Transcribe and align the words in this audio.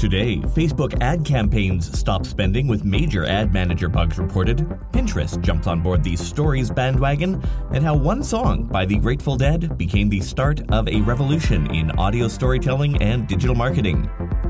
Today, 0.00 0.38
Facebook 0.38 0.98
ad 1.02 1.26
campaigns 1.26 1.94
stop 1.98 2.24
spending 2.24 2.66
with 2.66 2.86
major 2.86 3.26
ad 3.26 3.52
manager 3.52 3.86
bugs 3.86 4.18
reported. 4.18 4.60
Pinterest 4.92 5.38
jumps 5.42 5.66
on 5.66 5.82
board 5.82 6.02
the 6.02 6.16
stories 6.16 6.70
bandwagon, 6.70 7.44
and 7.74 7.84
how 7.84 7.94
one 7.94 8.22
song 8.22 8.64
by 8.64 8.86
the 8.86 8.96
Grateful 8.96 9.36
Dead 9.36 9.76
became 9.76 10.08
the 10.08 10.22
start 10.22 10.62
of 10.72 10.88
a 10.88 11.02
revolution 11.02 11.70
in 11.74 11.90
audio 11.98 12.28
storytelling 12.28 12.96
and 13.02 13.28
digital 13.28 13.54
marketing. 13.54 14.08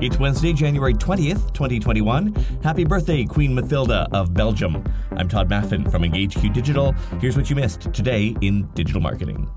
It's 0.00 0.16
Wednesday, 0.16 0.52
January 0.52 0.94
20th, 0.94 1.52
2021. 1.52 2.32
Happy 2.62 2.84
birthday, 2.84 3.24
Queen 3.24 3.52
Mathilda 3.52 4.06
of 4.12 4.32
Belgium. 4.32 4.84
I'm 5.16 5.26
Tod 5.28 5.50
Maffin 5.50 5.90
from 5.90 6.02
EngageQ 6.02 6.54
Digital. 6.54 6.92
Here's 7.20 7.36
what 7.36 7.50
you 7.50 7.56
missed 7.56 7.92
today 7.92 8.36
in 8.42 8.68
digital 8.74 9.00
marketing. 9.00 9.50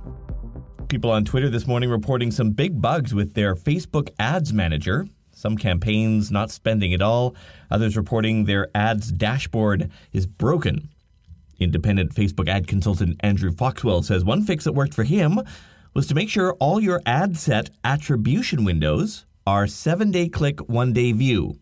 People 0.88 1.12
on 1.12 1.26
Twitter 1.26 1.52
this 1.52 1.68
morning 1.68 1.92
reporting 1.92 2.32
some 2.32 2.50
big 2.50 2.82
bugs 2.82 3.14
with 3.14 3.36
their 3.36 3.54
Facebook 3.54 4.10
ads 4.18 4.52
manager. 4.52 5.06
Some 5.46 5.58
campaigns 5.58 6.32
not 6.32 6.50
spending 6.50 6.92
at 6.96 7.04
all, 7.04 7.36
others 7.70 7.96
reporting 7.96 8.46
their 8.46 8.68
ads 8.74 9.12
dashboard 9.12 9.92
is 10.12 10.26
broken. 10.26 10.90
Independent 11.60 12.16
Facebook 12.16 12.50
ad 12.50 12.66
consultant 12.66 13.18
Andrew 13.20 13.52
Foxwell 13.52 14.02
says 14.02 14.26
one 14.26 14.42
fix 14.42 14.64
that 14.64 14.74
worked 14.74 14.96
for 14.96 15.04
him 15.04 15.40
was 15.94 16.08
to 16.08 16.16
make 16.16 16.30
sure 16.30 16.54
all 16.54 16.80
your 16.80 17.00
ad 17.06 17.38
set 17.38 17.70
attribution 17.84 18.66
windows 18.66 19.28
are 19.46 19.68
seven 19.68 20.10
day 20.10 20.30
click, 20.30 20.62
one 20.62 20.94
day 20.94 21.12
view. 21.12 21.60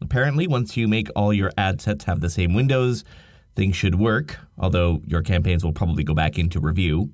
Apparently, 0.00 0.48
once 0.48 0.76
you 0.76 0.88
make 0.88 1.08
all 1.14 1.32
your 1.32 1.52
ad 1.56 1.80
sets 1.80 2.06
have 2.06 2.18
the 2.18 2.28
same 2.28 2.54
windows, 2.54 3.04
things 3.54 3.76
should 3.76 3.94
work, 3.94 4.36
although 4.58 5.00
your 5.06 5.22
campaigns 5.22 5.62
will 5.62 5.72
probably 5.72 6.02
go 6.02 6.12
back 6.12 6.40
into 6.40 6.58
review. 6.58 7.12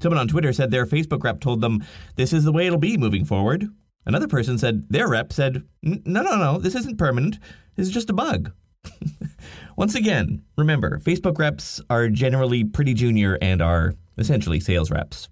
Someone 0.00 0.20
on 0.20 0.28
Twitter 0.28 0.54
said 0.54 0.70
their 0.70 0.86
Facebook 0.86 1.22
rep 1.22 1.38
told 1.38 1.60
them 1.60 1.84
this 2.14 2.32
is 2.32 2.44
the 2.44 2.52
way 2.52 2.66
it'll 2.66 2.78
be 2.78 2.96
moving 2.96 3.26
forward. 3.26 3.68
Another 4.06 4.28
person 4.28 4.58
said 4.58 4.86
their 4.90 5.08
rep 5.08 5.32
said, 5.32 5.64
no, 5.82 6.22
no, 6.22 6.36
no, 6.36 6.58
this 6.58 6.74
isn't 6.74 6.98
permanent. 6.98 7.38
This 7.76 7.86
is 7.88 7.94
just 7.94 8.10
a 8.10 8.14
bug. 8.14 8.52
Once 9.76 9.94
again, 9.94 10.42
remember, 10.56 10.98
Facebook 10.98 11.38
reps 11.38 11.80
are 11.88 12.08
generally 12.08 12.64
pretty 12.64 12.94
junior 12.94 13.38
and 13.40 13.62
are 13.62 13.94
essentially 14.18 14.60
sales 14.60 14.90
reps. 14.90 15.28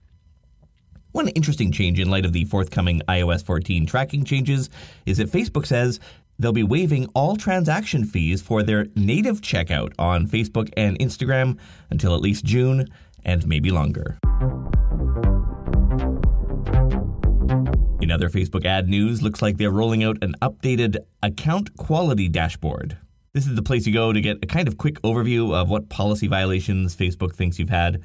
One 1.13 1.29
interesting 1.29 1.71
change 1.71 2.01
in 2.01 2.11
light 2.11 2.25
of 2.25 2.33
the 2.33 2.47
forthcoming 2.47 3.03
iOS 3.07 3.45
14 3.45 3.85
tracking 3.85 4.25
changes 4.25 4.71
is 5.05 5.19
that 5.19 5.31
Facebook 5.31 5.67
says 5.67 6.01
they'll 6.39 6.53
be 6.53 6.63
waiving 6.63 7.07
all 7.15 7.37
transaction 7.37 8.05
fees 8.05 8.41
for 8.41 8.63
their 8.63 8.87
native 8.97 9.43
checkout 9.43 9.93
on 9.99 10.27
Facebook 10.27 10.71
and 10.77 10.99
Instagram 10.99 11.59
until 11.91 12.15
at 12.15 12.23
least 12.23 12.45
June 12.45 12.89
and 13.25 13.47
maybe 13.47 13.71
longer. 13.71 14.19
In 18.03 18.11
other 18.11 18.29
Facebook 18.29 18.65
ad 18.65 18.89
news, 18.89 19.23
looks 19.23 19.41
like 19.41 19.59
they're 19.59 19.71
rolling 19.71 20.03
out 20.03 20.19
an 20.25 20.35
updated 20.43 20.97
account 21.23 21.77
quality 21.77 22.29
dashboard. 22.29 22.99
This 23.33 23.47
is 23.47 23.55
the 23.55 23.63
place 23.63 23.87
you 23.87 23.93
go 23.93 24.13
to 24.13 24.21
get 24.21 24.43
a 24.43 24.47
kind 24.49 24.67
of 24.67 24.77
quick 24.77 25.01
overview 25.03 25.55
of 25.55 25.71
what 25.71 25.89
policy 25.89 26.27
violations 26.27 26.97
Facebook 26.97 27.37
thinks 27.37 27.61
you've 27.61 27.69
had. 27.69 28.03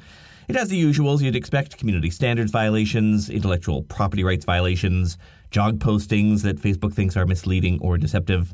It 0.48 0.56
has 0.56 0.70
the 0.70 0.80
usuals 0.80 1.24
you'd 1.24 1.36
expect 1.36 1.80
community 1.80 2.12
standards 2.12 2.52
violations, 2.52 3.28
intellectual 3.28 3.82
property 3.82 4.24
rights 4.24 4.46
violations, 4.46 5.18
jog 5.50 5.80
postings 5.80 6.44
that 6.44 6.62
Facebook 6.62 6.94
thinks 6.94 7.18
are 7.18 7.26
misleading 7.26 7.80
or 7.82 7.98
deceptive. 7.98 8.54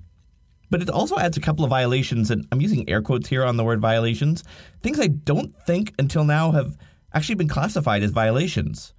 But 0.70 0.82
it 0.82 0.90
also 0.90 1.18
adds 1.18 1.36
a 1.36 1.42
couple 1.42 1.66
of 1.66 1.70
violations, 1.70 2.32
and 2.32 2.48
I'm 2.54 2.62
using 2.62 2.88
air 2.88 3.02
quotes 3.02 3.28
here 3.28 3.44
on 3.44 3.58
the 3.58 3.66
word 3.66 3.82
violations, 3.82 4.46
things 4.80 4.98
I 4.98 5.08
don't 5.08 5.54
think 5.66 5.94
until 6.00 6.24
now 6.24 6.52
have 6.52 6.78
actually 7.14 7.36
been 7.36 7.50
classified 7.50 8.02
as 8.02 8.12
violations. 8.12 8.94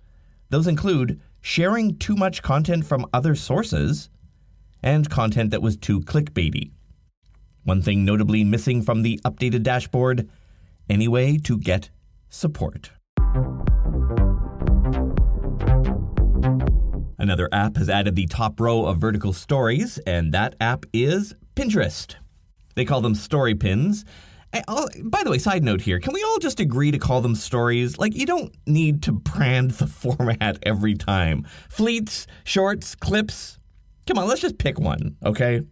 Those 0.50 0.66
include 0.66 1.22
sharing 1.44 1.94
too 1.98 2.16
much 2.16 2.40
content 2.40 2.86
from 2.86 3.04
other 3.12 3.34
sources, 3.34 4.08
and 4.82 5.10
content 5.10 5.50
that 5.50 5.60
was 5.60 5.76
too 5.76 6.00
clickbaity. 6.00 6.70
One 7.64 7.82
thing 7.82 8.02
notably 8.02 8.44
missing 8.44 8.80
from 8.80 9.02
the 9.02 9.20
updated 9.26 9.62
dashboard 9.62 10.26
any 10.88 11.06
way 11.06 11.36
to 11.36 11.58
get 11.58 11.90
support. 12.30 12.92
Another 17.18 17.50
app 17.52 17.76
has 17.76 17.90
added 17.90 18.16
the 18.16 18.26
top 18.26 18.58
row 18.58 18.86
of 18.86 18.96
vertical 18.96 19.34
stories, 19.34 19.98
and 20.06 20.32
that 20.32 20.54
app 20.62 20.86
is 20.94 21.34
Pinterest. 21.54 22.14
They 22.74 22.86
call 22.86 23.02
them 23.02 23.14
story 23.14 23.54
pins, 23.54 24.06
I'll, 24.68 24.88
by 25.04 25.22
the 25.24 25.30
way, 25.30 25.38
side 25.38 25.64
note 25.64 25.80
here, 25.80 25.98
can 25.98 26.12
we 26.12 26.22
all 26.22 26.38
just 26.38 26.60
agree 26.60 26.90
to 26.90 26.98
call 26.98 27.20
them 27.20 27.34
stories? 27.34 27.98
Like, 27.98 28.14
you 28.14 28.26
don't 28.26 28.54
need 28.66 29.02
to 29.04 29.12
brand 29.12 29.72
the 29.72 29.86
format 30.02 30.58
every 30.62 30.94
time. 30.94 31.46
Fleets, 31.68 32.26
shorts, 32.44 32.94
clips. 32.94 33.58
Come 34.06 34.18
on, 34.18 34.28
let's 34.28 34.40
just 34.40 34.58
pick 34.58 34.78
one, 34.78 35.16
okay? 35.24 35.62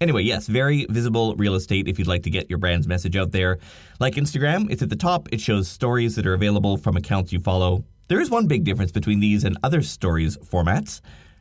Anyway, 0.00 0.22
yes, 0.22 0.46
very 0.46 0.86
visible 0.88 1.34
real 1.36 1.54
estate 1.54 1.88
if 1.88 1.98
you'd 1.98 2.06
like 2.06 2.22
to 2.22 2.30
get 2.30 2.48
your 2.48 2.58
brand's 2.58 2.86
message 2.86 3.16
out 3.16 3.32
there. 3.32 3.58
Like 3.98 4.14
Instagram, 4.14 4.70
it's 4.70 4.82
at 4.82 4.90
the 4.90 4.96
top. 4.96 5.28
It 5.32 5.40
shows 5.40 5.66
stories 5.68 6.14
that 6.14 6.26
are 6.26 6.34
available 6.34 6.76
from 6.76 6.96
accounts 6.96 7.32
you 7.32 7.40
follow. 7.40 7.84
There 8.06 8.20
is 8.20 8.30
one 8.30 8.46
big 8.46 8.64
difference 8.64 8.92
between 8.92 9.18
these 9.18 9.42
and 9.42 9.58
other 9.62 9.82
stories 9.82 10.36
formats. 10.38 11.00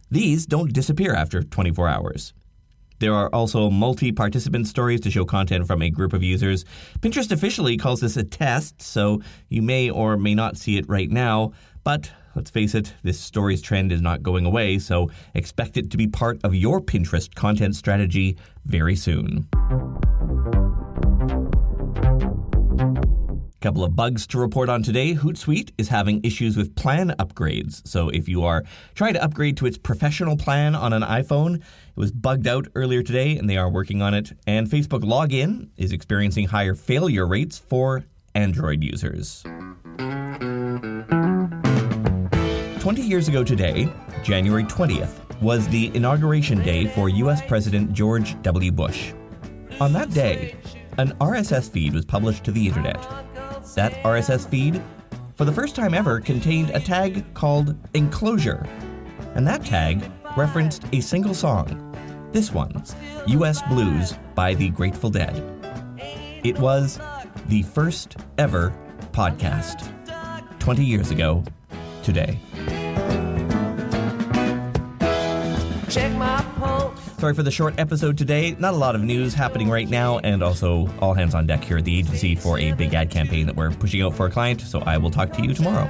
These 0.09 0.47
don't 0.47 0.73
disappear 0.73 1.13
after 1.13 1.44
24 1.44 1.88
hours. 1.88 2.34
There 3.00 3.13
are 3.13 3.30
also 3.30 3.69
multi 3.69 4.12
participant 4.12 4.68
stories 4.68 5.02
to 5.02 5.12
show 5.12 5.25
content 5.25 5.68
from 5.68 5.81
a 5.81 5.90
group 5.90 6.13
of 6.13 6.24
users. 6.24 6.66
Pinterest 7.00 7.31
officially 7.31 7.78
calls 7.78 8.02
this 8.02 8.18
a 8.18 8.24
test, 8.24 8.81
so 8.81 9.22
you 9.50 9.62
may 9.62 9.90
or 9.90 10.18
may 10.18 10.34
not 10.34 10.58
see 10.58 10.78
it 10.78 10.90
right 10.90 11.09
now, 11.09 11.52
but 11.84 12.12
let's 12.35 12.50
face 12.50 12.75
it, 12.75 12.94
this 13.03 13.19
stories 13.19 13.62
trend 13.62 13.91
is 13.91 14.02
not 14.02 14.24
going 14.24 14.46
away, 14.46 14.80
so 14.80 15.09
expect 15.34 15.78
it 15.78 15.91
to 15.91 15.97
be 15.97 16.08
part 16.08 16.40
of 16.44 16.56
your 16.56 16.81
Pinterest 16.81 17.34
content 17.35 17.75
strategy 17.75 18.38
very 18.66 18.96
soon. 18.96 19.47
Couple 23.67 23.83
of 23.83 23.97
bugs 23.97 24.25
to 24.28 24.39
report 24.39 24.69
on 24.69 24.81
today. 24.81 25.13
Hootsuite 25.13 25.72
is 25.78 25.89
having 25.89 26.23
issues 26.23 26.55
with 26.55 26.73
plan 26.75 27.13
upgrades. 27.19 27.85
So 27.85 28.07
if 28.07 28.29
you 28.29 28.45
are 28.45 28.63
trying 28.95 29.16
to 29.16 29.22
upgrade 29.22 29.57
to 29.57 29.66
its 29.66 29.78
professional 29.78 30.38
plan 30.38 30.73
on 30.73 30.94
an 30.94 31.01
iPhone, 31.01 31.57
it 31.57 31.63
was 31.97 32.13
bugged 32.13 32.47
out 32.47 32.69
earlier 32.75 33.03
today 33.03 33.38
and 33.38 33.50
they 33.50 33.57
are 33.57 33.69
working 33.69 34.01
on 34.01 34.13
it. 34.13 34.31
And 34.47 34.69
Facebook 34.69 35.01
Login 35.01 35.67
is 35.75 35.91
experiencing 35.91 36.47
higher 36.47 36.75
failure 36.75 37.28
rates 37.28 37.57
for 37.59 38.05
Android 38.33 38.85
users. 38.85 39.44
20 42.79 43.01
years 43.01 43.28
ago 43.28 43.44
today, 43.44 43.94
January 44.23 44.63
20th, 44.63 45.41
was 45.41 45.67
the 45.67 45.94
inauguration 45.94 46.63
day 46.63 46.88
for 46.88 47.09
US 47.09 47.41
President 47.41 47.91
George 47.91 48.41
W. 48.44 48.72
Bush. 48.72 49.11
On 49.81 49.91
that 49.91 50.09
day, 50.11 50.55
an 50.97 51.11
RSS 51.19 51.69
feed 51.69 51.94
was 51.94 52.05
published 52.05 52.45
to 52.45 52.51
the 52.53 52.66
internet 52.66 53.27
that 53.75 53.94
RSS 54.03 54.50
feed, 54.50 54.81
for 55.35 55.45
the 55.45 55.51
first 55.51 55.75
time 55.75 55.94
ever, 55.94 56.19
contained 56.19 56.72
a 56.72 56.79
tag 56.79 57.33
called 57.33 57.75
Enclosure. 57.94 58.66
And 59.35 59.45
that 59.47 59.66
tag 59.66 60.11
referenced 60.35 60.85
a 60.94 61.01
single 61.01 61.33
song. 61.33 61.83
This 62.31 62.51
one, 62.51 62.83
US 63.28 63.61
Blues 63.63 64.13
by 64.35 64.53
the 64.53 64.69
Grateful 64.69 65.09
Dead. 65.09 65.35
It 66.44 66.57
was 66.59 67.00
the 67.47 67.63
first 67.63 68.17
ever 68.38 68.73
podcast 69.11 69.91
20 70.59 70.84
years 70.84 71.11
ago 71.11 71.44
today. 72.03 72.39
Check 75.89 76.13
my 76.17 76.47
Sorry 77.19 77.33
for 77.33 77.41
the 77.41 77.50
short 77.50 77.73
episode 77.79 78.16
today. 78.16 78.55
Not 78.59 78.75
a 78.75 78.78
lot 78.78 78.94
of 78.94 79.01
news 79.01 79.33
happening 79.33 79.72
right 79.72 79.89
now, 79.89 80.19
and 80.19 80.44
also 80.44 80.88
all 81.00 81.16
hands 81.16 81.33
on 81.33 81.47
deck 81.47 81.63
here 81.63 81.79
at 81.79 81.85
the 81.85 81.97
agency 81.97 82.35
for 82.35 82.59
a 82.59 82.73
big 82.73 82.94
ad 82.94 83.09
campaign 83.09 83.47
that 83.47 83.55
we're 83.55 83.72
pushing 83.72 84.03
out 84.03 84.13
for 84.13 84.28
a 84.28 84.29
client. 84.29 84.61
So 84.61 84.81
I 84.81 85.00
will 85.00 85.09
talk 85.09 85.33
to 85.33 85.41
you 85.41 85.55
tomorrow. 85.55 85.89